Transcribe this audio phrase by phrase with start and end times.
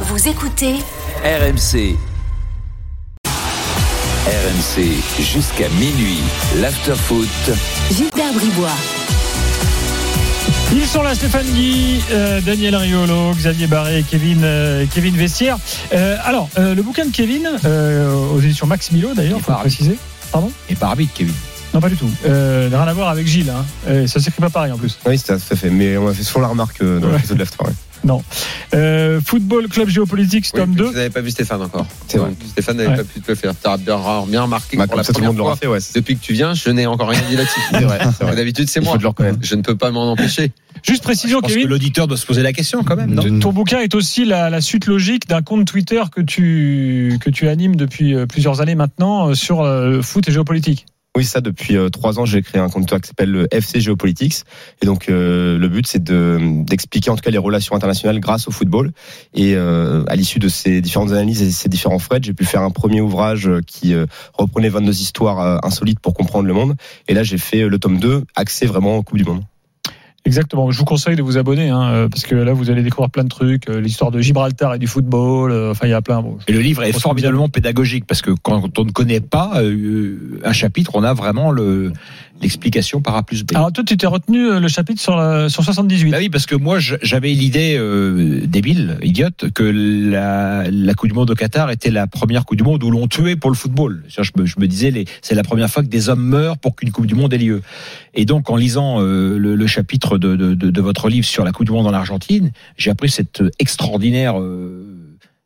[0.00, 0.74] Vous écoutez
[1.24, 1.96] RMC.
[4.26, 4.82] RMC
[5.22, 6.18] jusqu'à minuit.
[6.60, 7.26] L'afterfoot.
[7.90, 8.68] Gilbert Bribois.
[10.72, 15.56] Ils sont là, Stéphane Guy, euh, Daniel Riolo, Xavier Barré, Kevin, euh, Kevin Vestiaire.
[15.94, 19.58] Euh, alors, euh, le bouquin de Kevin, euh, aux éditions Max Milo d'ailleurs, faut pas
[19.60, 19.96] préciser.
[20.32, 21.32] Pardon Et pas arbitre, Kevin.
[21.72, 22.10] Non, pas du tout.
[22.26, 23.50] Euh, rien à voir avec Gilles.
[23.50, 23.64] Hein.
[23.88, 24.98] Euh, ça s'écrit pas pareil en plus.
[25.06, 25.70] Oui, c'est tout à fait.
[25.70, 27.14] Mais on a fait souvent la remarque euh, dans Ouais.
[27.14, 27.64] l'épisode de l'After.
[27.64, 27.72] ouais.
[28.06, 28.22] Non.
[28.74, 30.84] Euh, Football Club Géopolitique, Oui, tome mais 2.
[30.84, 31.86] Vous n'avez pas vu Stéphane encore.
[32.06, 32.30] C'est vrai.
[32.48, 32.96] Stéphane n'avait Ouais.
[32.98, 33.52] pas pu te le faire.
[33.60, 33.98] Tu as bien,
[34.28, 35.78] bien remarqué que Bah, pour la ça, tout le première fois, fait, ouais.
[35.94, 37.60] Depuis que tu viens, je n'ai encore rien dit là-dessus.
[38.36, 38.96] D'habitude, c'est moi.
[39.42, 40.52] Je ne peux pas m'en empêcher.
[40.82, 41.68] Juste précision, Je pense Kevin.
[41.68, 44.50] l'auditeur doit se poser la question quand même, non Ton- Ton bouquin est aussi la,
[44.50, 48.74] la suite logique d'un compte Twitter que tu, que tu animes depuis euh, plusieurs années
[48.74, 50.86] maintenant euh, sur euh, le foot et géopolitique.
[51.16, 54.44] Oui, ça, depuis euh, trois ans, j'ai créé un compte qui s'appelle le FC Geopolitics.
[54.82, 58.48] Et donc, euh, le but, c'est de, d'expliquer en tout cas les relations internationales grâce
[58.48, 58.92] au football.
[59.32, 62.60] Et euh, à l'issue de ces différentes analyses et ces différents threads, j'ai pu faire
[62.60, 63.94] un premier ouvrage qui
[64.34, 66.74] reprenait 22 histoires insolites pour comprendre le monde.
[67.08, 69.40] Et là, j'ai fait le tome 2, axé vraiment au Coupe du Monde.
[70.26, 70.70] Exactement.
[70.70, 73.24] Je vous conseille de vous abonner hein, euh, parce que là, vous allez découvrir plein
[73.24, 73.68] de trucs.
[73.70, 75.52] euh, L'histoire de Gibraltar et du football.
[75.52, 76.20] euh, Enfin, il y a plein.
[76.20, 80.40] Bon, Et le livre est formidablement pédagogique parce que quand on ne connaît pas euh,
[80.44, 81.92] un chapitre, on a vraiment le
[82.40, 83.52] l'explication par A plus B.
[83.54, 86.10] Alors toi, tu t'es retenu euh, le chapitre sur, la, sur 78.
[86.10, 91.14] Bah oui, parce que moi, j'avais l'idée euh, débile, idiote, que la, la Coupe du
[91.14, 94.04] Monde au Qatar était la première Coupe du Monde où l'on tuait pour le football.
[94.08, 96.90] Je me, je me disais, c'est la première fois que des hommes meurent pour qu'une
[96.90, 97.62] Coupe du Monde ait lieu.
[98.14, 101.44] Et donc, en lisant euh, le, le chapitre de, de, de, de votre livre sur
[101.44, 104.86] la Coupe du Monde en Argentine, j'ai appris cette extraordinaire euh,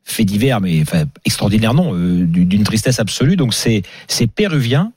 [0.05, 3.37] fait divers, mais enfin extraordinaire non, euh, d'une tristesse absolue.
[3.37, 4.93] Donc, c'est ces Péruviens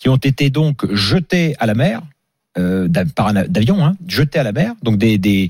[0.00, 2.02] qui ont été donc jetés à la mer
[2.58, 5.48] euh, par d'avion, hein, jetés à la mer, donc des des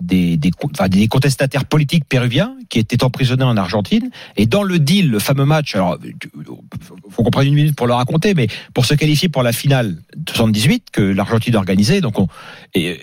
[0.00, 0.50] des, des,
[1.08, 4.10] contestataires politiques péruviens qui étaient emprisonnés en Argentine.
[4.36, 6.30] Et dans le deal, le fameux match, alors tu-
[7.10, 9.96] faut qu'on prenne une minute pour le raconter, mais pour se qualifier pour la finale
[10.16, 12.16] de 78 que l'Argentine organisait, donc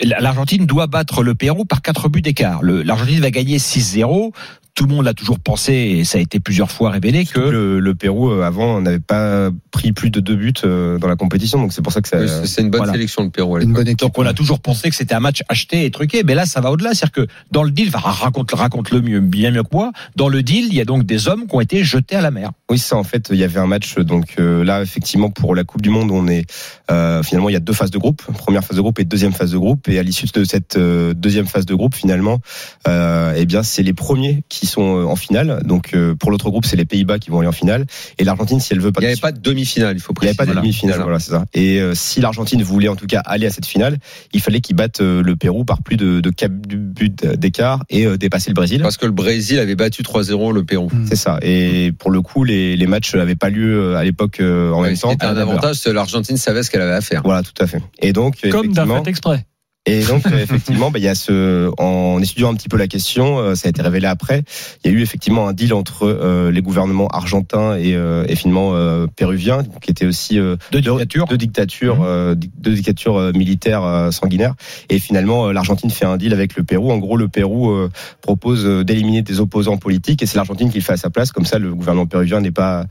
[0.03, 2.62] l'Argentine doit battre le Pérou par quatre buts d'écart.
[2.62, 4.34] L'Argentine va gagner 6-0.
[4.81, 7.80] Tout le monde l'a toujours pensé, et ça a été plusieurs fois révélé que Le,
[7.80, 11.59] le Pérou, euh, avant, n'avait pas pris plus de deux buts euh, dans la compétition.
[11.59, 12.18] Donc, c'est pour ça que ça.
[12.19, 12.94] Oui, c'est- une bonne voilà.
[12.94, 13.58] sélection, le Pérou.
[13.58, 14.00] à Une bonne équipe.
[14.00, 16.62] Donc on a toujours pensé que c'était un match acheté et truqué, mais là ça
[16.62, 19.69] va au-delà, c'est-à-dire que dans le deal, enfin, raconte raconte le mieux, bien mieux que
[19.72, 19.92] moi.
[20.16, 22.31] Dans le deal, il y a donc des hommes qui ont été jetés à la
[22.31, 22.50] mer.
[22.72, 25.63] Oui, ça en fait, il y avait un match donc euh, là effectivement pour la
[25.63, 26.46] Coupe du Monde, on est
[26.90, 29.34] euh, finalement il y a deux phases de groupe, première phase de groupe et deuxième
[29.34, 32.40] phase de groupe et à l'issue de cette euh, deuxième phase de groupe finalement
[32.88, 35.62] euh, eh bien c'est les premiers qui sont euh, en finale.
[35.66, 37.86] Donc euh, pour l'autre groupe, c'est les Pays-Bas qui vont aller en finale
[38.18, 40.24] et l'Argentine si elle veut pas Il n'y avait pas de demi-finale, il faut il
[40.24, 40.38] n'y avait préciser.
[40.38, 40.62] pas de Voilà.
[40.62, 41.46] demi-finale, voilà, c'est ça.
[41.54, 43.98] Et euh, si l'Argentine voulait en tout cas aller à cette finale,
[44.34, 48.06] il fallait qu'ils battent euh, le Pérou par plus de, de 4 buts d'écart et
[48.06, 48.81] euh, dépasser le Brésil.
[48.81, 50.90] Parce que le Brésil avait battu 3-0 le Pérou.
[51.08, 51.38] C'est ça.
[51.42, 54.90] Et pour le coup, les, les matchs n'avaient pas lieu à l'époque euh, en Ouais,
[54.90, 55.10] même temps.
[55.10, 57.22] qui était un avantage, c'est que l'Argentine savait ce qu'elle avait à faire.
[57.24, 57.81] Voilà, tout à fait.
[58.02, 59.46] Et donc, Comme d'un fait exprès.
[59.88, 62.88] Et donc euh, effectivement, bah, il y a ce, en étudiant un petit peu la
[62.88, 64.44] question, euh, ça a été révélé après.
[64.84, 68.36] Il y a eu effectivement un deal entre euh, les gouvernements argentins et, euh, et
[68.36, 71.25] finalement euh, péruviens, qui étaient aussi euh, Deux dictatures.
[71.28, 74.53] deux dictatures, di- deux dictatures militaires sanguinaires.
[74.90, 76.92] Et finalement, l'Argentine fait un deal avec le Pérou.
[76.92, 77.90] En gros, le Pérou euh,
[78.22, 81.31] propose d'éliminer des opposants politiques, et c'est l'Argentine qui le fait à sa place.
[81.31, 82.86] Comme ça, le gouvernement péruvien n'est pas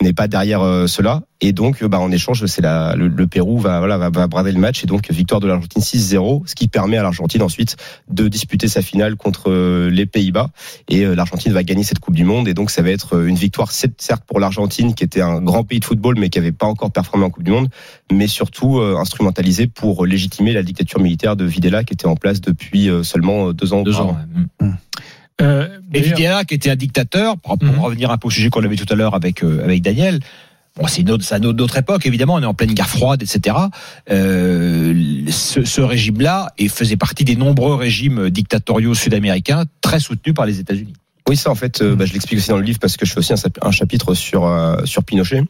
[0.00, 1.22] n'est pas derrière euh, cela.
[1.42, 4.26] Et donc, euh, bah, en échange, c'est la le, le Pérou va voilà va, va
[4.26, 7.76] brader le match, et donc victoire de l'Argentine 6-0, ce qui permet à l'Argentine ensuite
[8.08, 10.48] de disputer sa finale contre euh, les Pays-Bas.
[10.88, 13.36] Et euh, l'Argentine va gagner cette Coupe du Monde, et donc ça va être une
[13.36, 16.66] victoire certes pour l'Argentine, qui était un grand pays de football, mais qui avait pas
[16.66, 17.68] encore performé en Coupe du Monde
[18.12, 22.40] mais surtout euh, instrumentalisé pour légitimer la dictature militaire de Videla qui était en place
[22.40, 23.82] depuis euh, seulement deux ans.
[23.82, 24.16] Deux ans.
[24.60, 24.66] ouais.
[24.68, 24.74] Mm.
[25.42, 27.80] Euh, Et Videla, qui était un dictateur, pour, Mhm.
[27.80, 30.20] revenir un peu au sujet qu'on avait tout à l'heure avec euh, avec Daniel.
[30.76, 32.34] Bon, c'est autre époque, évidemment.
[32.34, 33.56] On est en pleine guerre froide, etc.
[34.10, 40.60] Euh, ce, ce régime-là faisait partie des nombreux régimes dictatoriaux sud-américains très soutenus par les
[40.60, 40.92] États-Unis.
[41.28, 43.12] Oui, ça en fait, euh, bah, je l'explique aussi dans le livre parce que je
[43.12, 45.42] fais aussi un, un chapitre sur euh, sur Pinochet.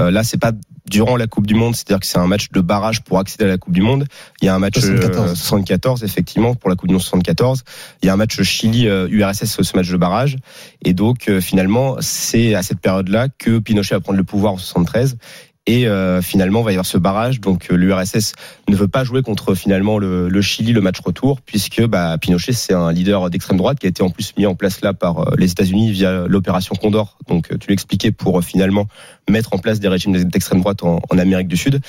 [0.00, 0.52] Euh, là, c'est pas
[0.90, 3.48] durant la Coupe du Monde, c'est-à-dire que c'est un match de barrage pour accéder à
[3.48, 4.06] la Coupe du Monde.
[4.42, 5.30] Il y a un match 74.
[5.30, 7.62] euh, 74 effectivement pour la Coupe du Monde 74.
[8.02, 10.36] Il y a un match Chili euh, URSS ce match de barrage
[10.84, 14.58] et donc euh, finalement c'est à cette période-là que Pinochet va prendre le pouvoir en
[14.58, 15.16] 73
[15.66, 17.40] Et euh, finalement, il va y avoir ce barrage.
[17.40, 18.32] Donc euh, l'URSS
[18.68, 22.52] ne veut pas jouer contre finalement le, le Chili le match retour, puisque bah, Pinochet
[22.52, 25.18] c'est un leader d'extrême droite qui a été en plus mis en place là par
[25.18, 27.18] euh, les États-Unis via l'opération Condor.
[27.28, 28.86] Donc euh, tu l'expliquais pour finalement
[29.28, 31.80] mettre en place des régimes d'extrême droite en, en Amérique du Sud.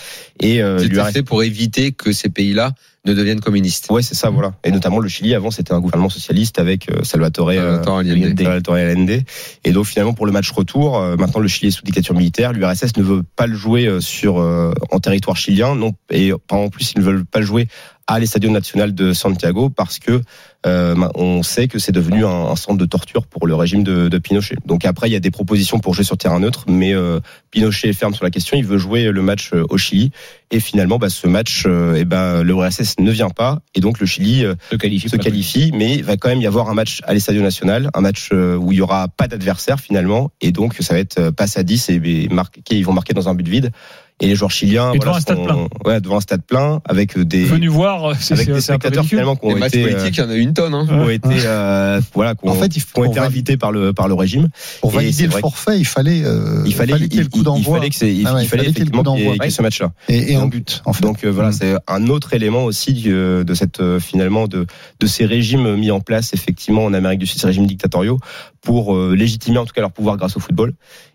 [0.41, 2.73] Et euh, l'URSS fait pour éviter que ces pays-là
[3.05, 3.87] ne deviennent communistes.
[3.89, 4.53] Ouais, c'est ça, voilà.
[4.63, 9.23] Et notamment le Chili, avant, c'était un gouvernement socialiste avec euh, Salvatore, euh, Salvatore Allende.
[9.63, 12.53] Et donc, finalement, pour le match retour, euh, maintenant, le Chili est sous dictature militaire.
[12.53, 15.75] L'URSS ne veut pas le jouer euh, sur, euh, en territoire chilien.
[15.75, 17.67] Non, et en plus, ils ne veulent pas le jouer
[18.11, 20.21] à l'Estadio Nacional de Santiago parce que
[20.65, 24.09] euh, on sait que c'est devenu un, un centre de torture pour le régime de,
[24.09, 24.57] de Pinochet.
[24.65, 27.19] Donc après, il y a des propositions pour jouer sur terrain neutre, mais euh,
[27.51, 28.57] Pinochet est ferme sur la question.
[28.57, 30.11] Il veut jouer le match euh, au Chili.
[30.51, 33.61] Et finalement, bah, ce match, euh, eh ben, le URSS ne vient pas.
[33.73, 35.09] Et donc le Chili euh, Se qualifie.
[35.09, 38.01] se qualifie, mais il va quand même y avoir un match à l'Estadio National, un
[38.01, 41.57] match euh, où il y aura pas d'adversaire finalement, et donc ça va être passe
[41.57, 43.71] à 10 et, et marqué, ils vont marquer dans un but vide.
[44.21, 47.17] Et les joueurs chiliens, Et devant un stade sont- ouais, devant un stade plein, avec
[47.19, 50.17] des, Venu voir, c'est avec des spectateurs finalement qui Les ont matchs été, euh, politiques,
[50.17, 50.73] il y en a une tonne.
[50.75, 50.87] Hein.
[50.89, 54.13] ont été, euh, voilà, En fait, il qui ont été invités par le par le
[54.13, 54.49] régime.
[54.81, 57.37] Pour Et valider le forfait, il fallait, euh, Il fallait, qu'il y ait le coup
[57.37, 59.01] il- il d'envoi fallait que il, Ah ouais, il fallait qu'il y ait le coup
[59.03, 59.35] d'envoi.
[59.49, 59.91] ce match-là.
[60.07, 61.01] et, Donc- but, en fait.
[61.03, 61.53] Donc euh, voilà, Mm.
[61.53, 64.67] c'est un autre élément aussi euh, de cette euh, finalement de
[64.99, 68.19] de ces régimes mis en place effectivement en Amérique du Sud, ces régimes dictatoriaux
[68.61, 70.73] pour euh, légitimer en tout cas leur pouvoir grâce au football.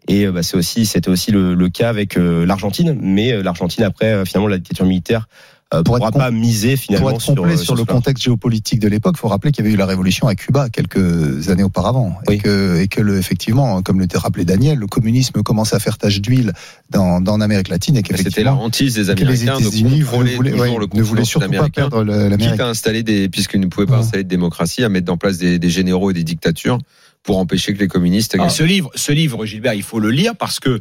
[0.08, 3.42] Et euh, bah, c'est aussi c'était aussi le, le cas avec euh, l'Argentine, mais euh,
[3.42, 5.28] l'Argentine après euh, finalement la dictature militaire
[5.74, 7.92] euh, Pour pourra pas miser finalement Pour être sur, complet sur, le cela.
[7.92, 10.68] contexte géopolitique de l'époque, il faut rappeler qu'il y avait eu la révolution à Cuba
[10.70, 12.14] quelques années auparavant.
[12.30, 15.98] Et que, et que le, effectivement, comme le rappelé Daniel, le communisme commençait à faire
[15.98, 16.52] tache d'huile
[16.90, 20.34] dans, dans Amérique latine et C'était la qu'effectivement, hantise des les Américains de États-Unis contrôler
[20.36, 22.52] voulaient, toujours ouais, le ne voulaient surtout pas perdre l'Amérique.
[22.52, 23.98] quitte à installer des, puisqu'ils ne pouvaient pas Ouais.
[24.02, 26.78] installer de démocratie, à mettre en place des, des généraux et des dictatures
[27.26, 28.48] pour empêcher que les communistes gagnent.
[28.48, 30.80] ce livre, ce livre, Gilbert, il faut le lire parce que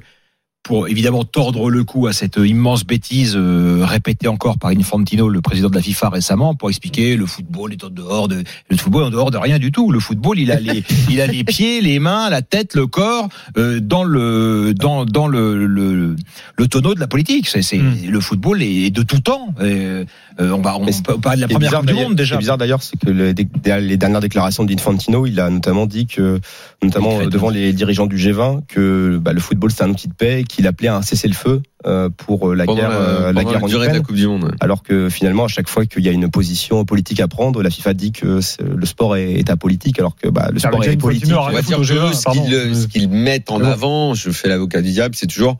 [0.66, 5.40] pour évidemment tordre le cou à cette immense bêtise euh, répétée encore par Infantino, le
[5.40, 9.04] président de la FIFA récemment, pour expliquer le football est en dehors de le football
[9.04, 9.92] est en dehors de rien du tout.
[9.92, 13.30] Le football, il a les il a les pieds, les mains, la tête, le corps
[13.58, 16.16] euh, dans le dans dans le le,
[16.58, 17.48] le tonneau de la politique.
[17.48, 18.10] C'est c'est Mm.
[18.10, 19.54] le football est de tout temps.
[19.62, 20.04] Euh,
[20.40, 22.10] euh, on va on c'est- peut parler de la première bizarre coupe du monde ce
[22.10, 22.36] qui déjà.
[22.36, 23.34] est bizarre d'ailleurs, c'est que les,
[23.82, 26.40] les dernières déclarations d'Infantino, il a notamment dit que,
[26.84, 30.44] notamment devant les dirigeants du G20, que bah, le football c'est un outil de paix,
[30.56, 33.60] qu'il appelait à un cessez-le-feu euh, pour euh, la pendant guerre, la, euh, la guerre
[33.60, 34.04] la en durée de la Ukraine.
[34.04, 34.56] Coupe du Monde.
[34.60, 37.70] Alors que finalement, à chaque fois qu'il y a une position politique à prendre, la
[37.70, 40.98] FIFA dit que le sport est, est apolitique, alors que bah, le Ça, sport est
[40.98, 41.28] politique.
[41.28, 45.58] Dire G20, ce qu'ils mettent en avant, je fais l'avocat du diable, c'est toujours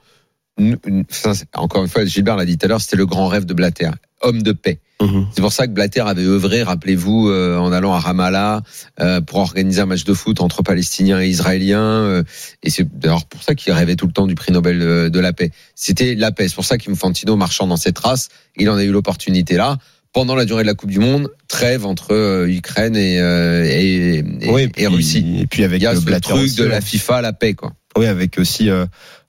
[1.54, 3.90] encore une fois, Gilbert l'a dit tout à l'heure, c'était le grand rêve de Blatter,
[4.22, 4.80] homme de paix.
[5.02, 5.28] Mhm.
[5.36, 8.62] C'est pour ça que Blatter avait œuvré, rappelez-vous, euh, en allant à Ramallah
[9.02, 11.82] euh, pour organiser un match de foot entre Palestiniens et Israéliens.
[11.82, 12.24] euh,
[12.64, 15.20] et c'est d'ailleurs pour ça qu'il rêvait tout le temps du prix Nobel de, de
[15.20, 15.52] la paix.
[15.76, 16.48] C'était la paix.
[16.48, 19.78] C'est pour ça qu'Infantino, marchant dans cette race, il en a eu l'opportunité là.
[20.14, 24.62] Pendant la durée de la Coupe du Monde, trêve entre Ukraine et, et, et, Oui,
[24.62, 25.40] et et puis, Russie.
[25.42, 26.82] Et puis avec Il y a le ce truc aussi, de la ouais.
[26.82, 27.74] FIFA, la paix, quoi.
[27.98, 28.70] Oui, avec aussi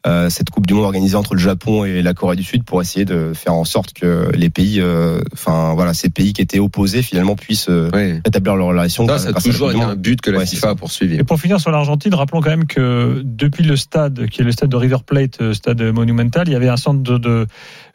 [0.07, 2.81] euh, cette Coupe du Monde organisée entre le Japon et la Corée du Sud pour
[2.81, 6.59] essayer de faire en sorte que les pays, euh, enfin voilà, ces pays qui étaient
[6.61, 8.21] opposés finalement puissent euh, Ouais.
[8.25, 9.07] rétablir leurs relations.
[9.09, 11.17] Ça, ça a toujours été un but que la Ouais, FIFA a poursuivi.
[11.17, 14.53] Et pour finir sur l'Argentine, rappelons quand même que depuis le stade, qui est le
[14.53, 17.47] stade de River Plate, stade monumental, il y avait un centre de, de,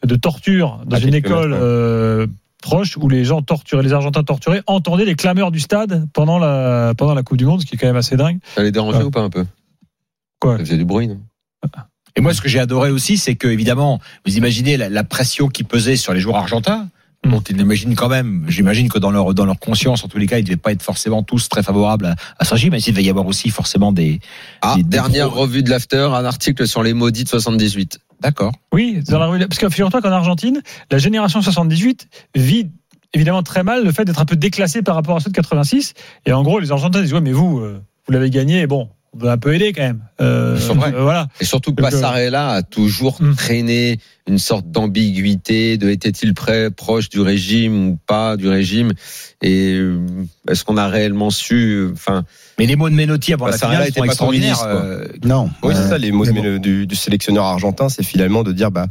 [0.05, 2.27] de torture dans À une école
[2.61, 6.93] proche où les gens torturés, les Argentins torturés, entendaient les clameurs du stade pendant la,
[6.95, 8.37] pendant la Coupe du Monde, ce qui est quand même assez dingue.
[8.55, 9.03] Ça les dérangeait Ouais.
[9.05, 9.45] ou pas un peu?
[10.39, 10.57] Quoi?
[10.57, 11.19] Ça faisait du bruit, non?
[12.15, 15.47] Et moi, ce que j'ai adoré aussi, c'est que évidemment, vous imaginez la, la pression
[15.47, 16.87] qui pesait sur les joueurs argentins.
[17.23, 20.25] Dont ils imaginent quand même, j'imagine que dans leur dans leur conscience, en tous les
[20.25, 22.79] cas, ils ne devaient pas être forcément tous très favorables à, à ce régime, mais
[22.81, 24.19] il devait y avoir aussi forcément des.
[24.63, 27.99] Ah, Des- des dernière gros- revue de l'after, un article sur les maudits de 78.
[28.21, 28.53] D'accord.
[28.73, 32.71] Oui, dans la rue- parce que figure-toi qu'en Argentine, la génération 78 vit
[33.13, 35.93] évidemment très mal le fait d'être un peu déclassé par rapport à ceux de 86.
[36.25, 38.89] Et en gros, les Argentins disent ouais, mais vous, euh, vous l'avez gagné, bon,
[39.19, 40.01] on a un peu aidé quand même.
[40.21, 41.27] Euh, euh, voilà.
[41.39, 43.35] Et surtout, euh, Passarella a toujours Hmm.
[43.35, 48.93] traîné une sorte d'ambiguïté de était-il prêt, proche du régime ou pas du régime
[49.41, 49.99] Et euh,
[50.47, 52.23] est-ce qu'on a réellement su euh, Enfin,
[52.59, 54.63] Mais les mots de Menotti avant Bah, la ça, finale sont extraordinaires.
[54.67, 55.49] euh, Non.
[55.63, 56.57] Oui, c'est Euh, ça, les mots bon.
[56.59, 58.85] du, du sélectionneur argentin, c'est finalement de dire, bah,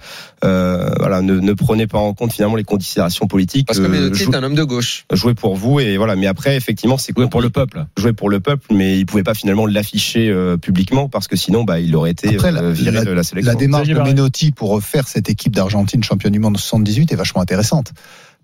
[0.45, 3.67] euh, voilà, ne, ne prenez pas en compte finalement les considérations politiques.
[3.67, 5.05] parce que euh, Menotti jou- est un homme de gauche.
[5.13, 6.17] jouer pour vous et voilà.
[6.17, 7.87] Mais après, effectivement, c'est pour le peuple.
[7.97, 11.63] jouer pour le peuple, mais il pouvait pas finalement l'afficher euh, publiquement parce que sinon,
[11.65, 13.53] bah, il aurait été Après, la- euh, viré la- de la sélection.
[13.53, 13.95] La démarche de.
[14.01, 17.93] Menotti pour refaire cette équipe d'Argentine championne du monde 78 est vachement intéressante.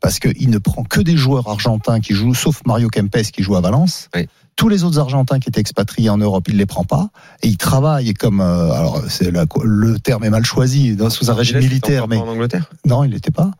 [0.01, 3.57] Parce qu'il ne prend que des joueurs argentins qui jouent, sauf Mario Kempes qui joue
[3.57, 4.09] à Valence.
[4.15, 4.29] Oui.
[4.55, 7.09] Tous les autres Argentins qui étaient expatriés en Europe, il les prend pas.
[7.43, 11.31] Et il travaille comme, euh, alors c'est la- le terme est mal choisi, dans- sous
[11.31, 12.71] un régime militaire, mais en Angleterre?
[12.87, 13.51] non, il n'était pas.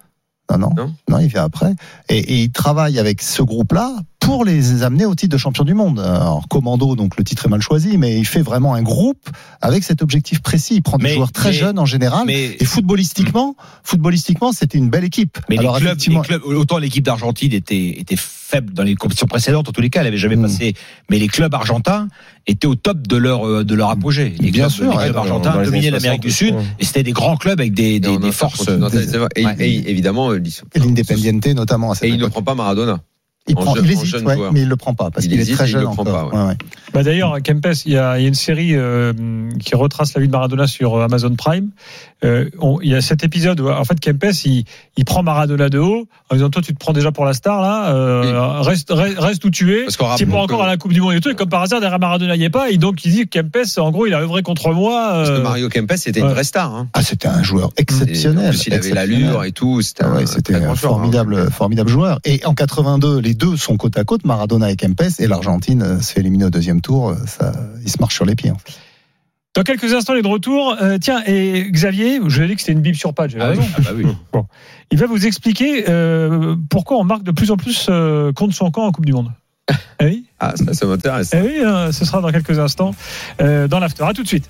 [0.51, 0.95] Non, non, Non?
[1.09, 1.75] Non, il vient après.
[2.09, 3.93] Et, et il travaille avec ce groupe-là
[4.27, 6.01] pour les amener au titre de champion du monde.
[6.01, 9.31] Alors, Commando, donc le titre est mal choisi, mais il fait vraiment un groupe
[9.61, 10.75] avec cet objectif précis.
[10.75, 12.25] Il prend des Mais- joueurs très mais- jeunes en général.
[12.27, 13.55] mais- Et footballistiquement,
[13.85, 15.39] footballistiquement, c'était une belle équipe.
[15.49, 18.97] Mais Alors, les clubs, effectivement, les clubs, autant l'équipe d'Argentine était, était faible dans les
[18.97, 20.43] compétitions précédentes, en tous les cas, elle avait jamais Mm.
[20.43, 20.75] passé.
[21.09, 22.09] Mais les clubs argentins
[22.49, 24.35] étaient au top de leur, euh, de leur apogée.
[24.41, 26.75] Les Bien clubs, sûr, les ouais, clubs dans- argentins dominaient l'Amérique du 60, Sud ouais.
[26.81, 28.65] et c'était des grands clubs avec des, des, des forces.
[28.65, 29.29] c'est vrai.
[29.37, 29.55] Et, Ouais.
[29.61, 30.43] et évidemment, euh,
[30.75, 33.01] l'Independiente notamment à cette Et il ne prend pas Maradona.
[33.49, 35.39] Il, en prend, jeune- il hésite, ouais, mais il le prend pas parce Il qu'il
[35.39, 36.31] est hésite très et il jeune le prend encore.
[36.31, 36.57] pas, Ouais, ouais.
[36.93, 39.13] Bah D'ailleurs, Kempes, il y, a, il y a une série euh,
[39.61, 41.69] qui retrace la vie de Maradona sur Amazon Prime.
[42.25, 42.49] Euh,
[42.83, 44.65] il y a cet épisode où, en fait, Kempes, il,
[44.97, 47.61] il prend Maradona de haut en disant Toi, tu te prends déjà pour la star,
[47.61, 49.85] là, euh, reste, reste, reste où tu es.
[49.85, 51.29] Parce qu'on Tu es pas encore que- à la Coupe du Monde et tout.
[51.31, 52.71] Et comme par hasard, derrière Maradona, il n'y est pas.
[52.71, 55.09] Et donc, il dit Kempes, en gros, il a œuvré contre moi.
[55.13, 56.75] Parce que euh, Mario Kempes était une vraie star.
[56.75, 56.89] Hein.
[56.95, 58.47] Ah, c'était un joueur Et exceptionnel.
[58.47, 59.83] en plus, il avait l'allure et tout.
[59.83, 60.75] C'était Ah ouais, un c'était hein.
[60.75, 62.19] formidable, formidable joueur.
[62.25, 66.01] Et en 82, les deux sont côte à côte, Maradona et Kempes, et l'Argentine euh,
[66.01, 67.11] se fait éliminer au deuxième tour.
[67.11, 67.53] euh, Ça,
[67.85, 68.51] il se marche sur les pieds.
[68.51, 68.73] en fait.
[69.55, 70.77] Dans quelques instants, il est de retour.
[70.83, 73.31] Euh, tiens, et Xavier, je lui ai dit que c'était une bible sur page.
[73.31, 73.71] j'avais Ah oui, raison.
[73.79, 73.91] ah bah
[74.35, 74.43] oui.
[74.91, 78.71] Il va vous expliquer euh, pourquoi on marque de plus en plus euh, contre son
[78.71, 79.33] camp en Coupe du Monde.
[79.99, 81.31] Eh oui, Ah, ça, ça m'intéresse.
[81.33, 82.95] eh oui hein, ce sera dans quelques instants
[83.41, 84.05] euh, dans l'after.
[84.05, 84.47] À tout de suite.